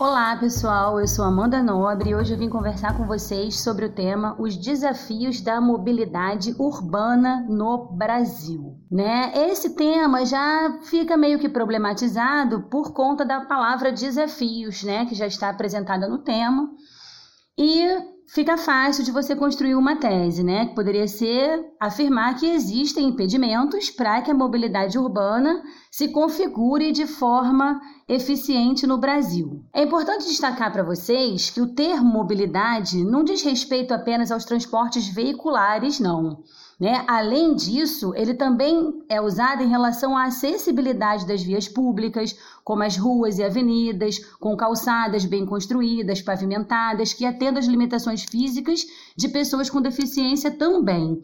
[0.00, 3.92] Olá pessoal, eu sou Amanda Nobre e hoje eu vim conversar com vocês sobre o
[3.92, 8.78] tema Os desafios da mobilidade urbana no Brasil.
[8.88, 9.32] Né?
[9.34, 15.04] Esse tema já fica meio que problematizado por conta da palavra desafios, né?
[15.04, 16.70] que já está apresentada no tema.
[17.58, 17.84] E
[18.28, 20.66] fica fácil de você construir uma tese, né?
[20.66, 27.06] Que poderia ser afirmar que existem impedimentos para que a mobilidade urbana se configure de
[27.06, 29.64] forma eficiente no Brasil.
[29.74, 35.08] É importante destacar para vocês que o termo mobilidade não diz respeito apenas aos transportes
[35.08, 36.42] veiculares, não.
[36.78, 37.04] Né?
[37.08, 42.96] Além disso, ele também é usado em relação à acessibilidade das vias públicas, como as
[42.96, 49.68] ruas e avenidas, com calçadas bem construídas, pavimentadas, que atendam às limitações físicas de pessoas
[49.68, 51.20] com deficiência também.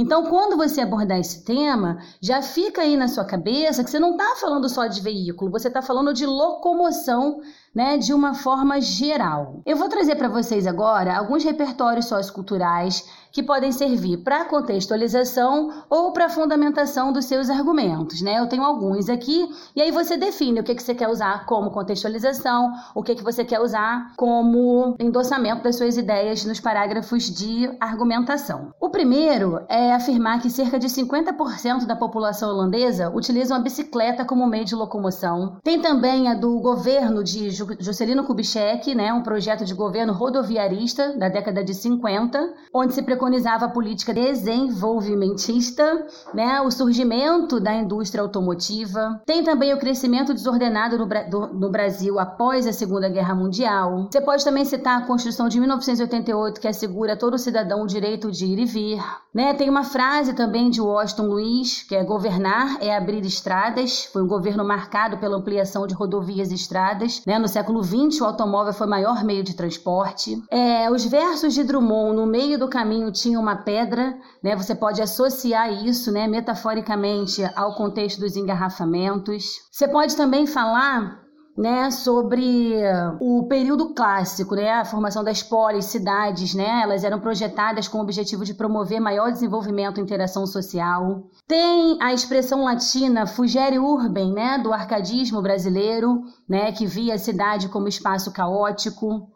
[0.00, 4.12] Então, quando você abordar esse tema, já fica aí na sua cabeça que você não
[4.12, 7.40] está falando só de veículo, você está falando de locomoção
[7.74, 9.60] né, de uma forma geral.
[9.66, 16.12] Eu vou trazer para vocês agora alguns repertórios socioculturais que podem servir para contextualização ou
[16.12, 18.40] para fundamentação dos seus argumentos, né?
[18.40, 21.70] Eu tenho alguns aqui e aí você define o que, que você quer usar como
[21.70, 27.70] contextualização, o que, que você quer usar como endossamento das suas ideias nos parágrafos de
[27.78, 28.72] argumentação.
[28.80, 34.46] O primeiro é afirmar que cerca de 50% da população holandesa utilizam a bicicleta como
[34.46, 35.56] meio de locomoção.
[35.62, 41.28] Tem também a do governo de Juscelino Kubitschek, né, um projeto de governo rodoviarista da
[41.28, 49.20] década de 50, onde se preconizava a política desenvolvimentista, né, o surgimento da indústria automotiva.
[49.26, 54.08] Tem também o crescimento desordenado no, do, no Brasil após a Segunda Guerra Mundial.
[54.10, 58.30] Você pode também citar a Constituição de 1988, que assegura a todo cidadão o direito
[58.30, 59.02] de ir e vir.
[59.34, 59.54] Né?
[59.54, 64.04] Tem uma frase também de Washington Luiz, que é governar é abrir estradas.
[64.04, 67.22] Foi um governo marcado pela ampliação de rodovias e estradas.
[67.26, 67.38] Né?
[67.38, 70.42] No século XX, o automóvel foi o maior meio de transporte.
[70.50, 74.56] É, os versos de Drummond, no meio do caminho tinha uma pedra, né?
[74.56, 79.44] Você pode associar isso, né, metaforicamente ao contexto dos engarrafamentos.
[79.70, 81.27] Você pode também falar
[81.58, 82.76] né, sobre
[83.20, 88.00] o período clássico, né, a formação das polis, cidades, né, elas eram projetadas com o
[88.00, 91.24] objetivo de promover maior desenvolvimento e interação social.
[91.48, 97.68] Tem a expressão latina fugere urbem, né, do arcadismo brasileiro, né, que via a cidade
[97.68, 99.28] como espaço caótico.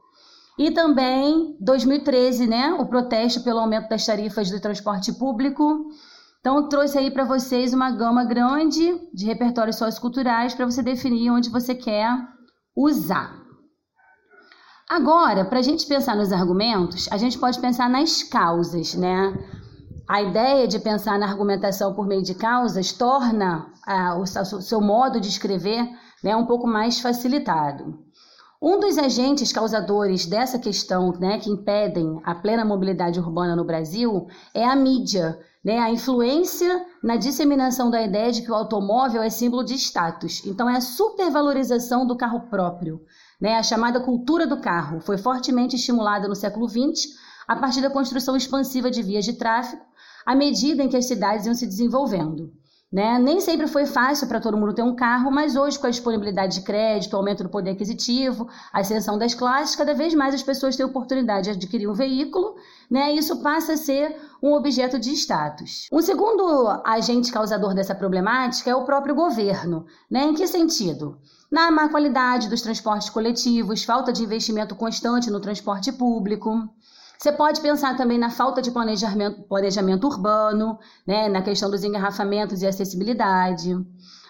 [0.57, 5.87] E também 2013, né, o protesto pelo aumento das tarifas do transporte público.
[6.43, 11.49] Então trouxe aí para vocês uma gama grande de repertórios socioculturais para você definir onde
[11.49, 12.11] você quer
[12.77, 13.33] usar.
[14.91, 19.33] Agora, para a gente pensar nos argumentos, a gente pode pensar nas causas, né?
[20.11, 25.21] A ideia de pensar na argumentação por meio de causas torna ah, o, seu modo
[25.21, 25.89] de escrever
[26.25, 28.01] né, um pouco mais facilitado.
[28.65, 34.29] Um dos agentes causadores dessa questão, né, que impedem a plena mobilidade urbana no Brasil,
[34.55, 39.29] é a mídia, né, a influência na disseminação da ideia de que o automóvel é
[39.29, 40.47] símbolo de status.
[40.47, 43.01] Então, é a supervalorização do carro próprio.
[43.41, 47.17] Né, a chamada cultura do carro foi fortemente estimulada no século XX
[47.49, 49.83] a partir da construção expansiva de vias de tráfego,
[50.25, 52.53] à medida em que as cidades iam se desenvolvendo.
[52.93, 53.19] Né?
[53.19, 56.57] Nem sempre foi fácil para todo mundo ter um carro, mas hoje, com a disponibilidade
[56.57, 60.77] de crédito, aumento do poder aquisitivo, a ascensão das classes, cada vez mais as pessoas
[60.77, 62.55] têm oportunidade de adquirir um veículo,
[62.91, 63.15] né?
[63.15, 65.89] E isso passa a ser um objeto de status.
[65.91, 69.87] Um segundo agente causador dessa problemática é o próprio governo.
[70.11, 70.25] Né?
[70.25, 71.17] Em que sentido?
[71.51, 76.69] Na má qualidade dos transportes coletivos, falta de investimento constante no transporte público.
[77.23, 82.63] Você pode pensar também na falta de planejamento, planejamento urbano, né, na questão dos engarrafamentos
[82.63, 83.77] e acessibilidade.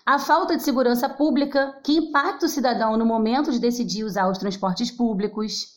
[0.05, 4.37] A falta de segurança pública, que impacta o cidadão no momento de decidir usar os
[4.37, 5.69] transportes públicos.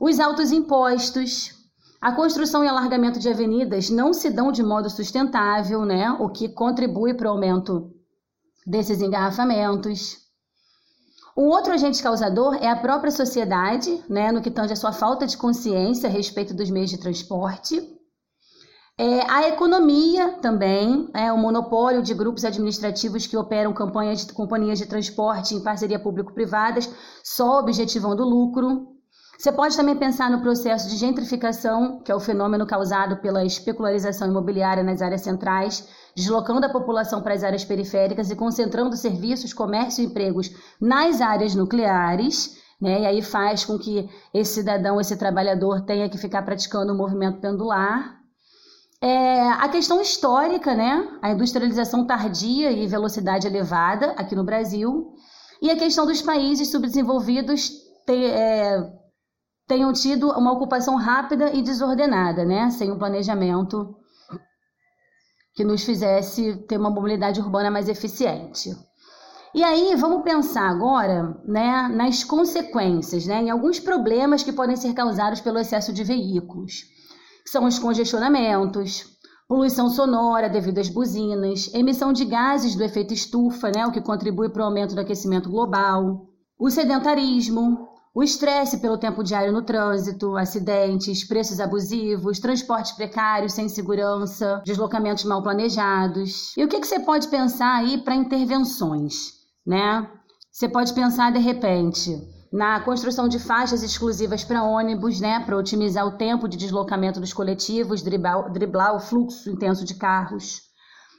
[0.00, 1.52] Os altos impostos.
[2.00, 6.48] A construção e alargamento de avenidas não se dão de modo sustentável, né, o que
[6.48, 7.90] contribui para o aumento
[8.64, 10.25] desses engarrafamentos.
[11.36, 15.26] Um outro agente causador é a própria sociedade, né, no que tange a sua falta
[15.26, 17.78] de consciência a respeito dos meios de transporte.
[18.98, 24.78] É, a economia também, é o monopólio de grupos administrativos que operam campanhas de companhias
[24.78, 26.88] de transporte em parceria público-privadas,
[27.22, 28.95] só objetivando lucro.
[29.38, 34.28] Você pode também pensar no processo de gentrificação, que é o fenômeno causado pela especularização
[34.28, 40.02] imobiliária nas áreas centrais, deslocando a população para as áreas periféricas e concentrando serviços, comércio
[40.02, 40.50] e empregos
[40.80, 42.56] nas áreas nucleares.
[42.80, 43.02] Né?
[43.02, 47.40] E aí faz com que esse cidadão, esse trabalhador tenha que ficar praticando o movimento
[47.40, 48.16] pendular.
[49.02, 51.06] É, a questão histórica, né?
[51.20, 55.12] a industrialização tardia e velocidade elevada aqui no Brasil,
[55.60, 57.70] e a questão dos países subdesenvolvidos
[58.08, 58.92] é,
[59.66, 62.70] tenham tido uma ocupação rápida e desordenada, né?
[62.70, 63.94] Sem um planejamento
[65.54, 68.70] que nos fizesse ter uma mobilidade urbana mais eficiente.
[69.54, 74.92] E aí, vamos pensar agora né, nas consequências, né, em alguns problemas que podem ser
[74.92, 76.82] causados pelo excesso de veículos,
[77.46, 79.06] são os congestionamentos,
[79.48, 84.50] poluição sonora devido às buzinas, emissão de gases do efeito estufa, né, o que contribui
[84.50, 86.26] para o aumento do aquecimento global,
[86.58, 93.68] o sedentarismo, o estresse pelo tempo diário no trânsito, acidentes, preços abusivos, transportes precários sem
[93.68, 96.56] segurança, deslocamentos mal planejados.
[96.56, 99.36] E o que, que você pode pensar aí para intervenções?
[99.66, 100.08] né?
[100.50, 102.16] Você pode pensar de repente
[102.52, 107.32] na construção de faixas exclusivas para ônibus, né, para otimizar o tempo de deslocamento dos
[107.32, 110.62] coletivos, driblar, driblar o fluxo intenso de carros.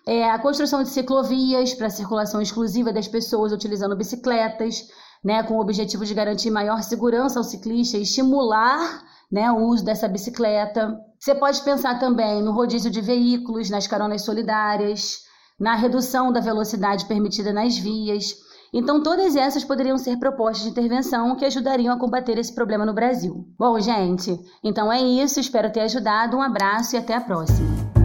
[0.08, 4.88] É, a construção de ciclovias para circulação exclusiva das pessoas utilizando bicicletas,
[5.28, 9.84] né, com o objetivo de garantir maior segurança ao ciclista e estimular né, o uso
[9.84, 10.98] dessa bicicleta.
[11.20, 15.18] Você pode pensar também no rodízio de veículos, nas caronas solidárias,
[15.60, 18.36] na redução da velocidade permitida nas vias.
[18.72, 22.94] Então, todas essas poderiam ser propostas de intervenção que ajudariam a combater esse problema no
[22.94, 23.46] Brasil.
[23.60, 25.42] Bom, gente, então é isso.
[25.42, 26.38] Espero ter ajudado.
[26.38, 27.97] Um abraço e até a próxima.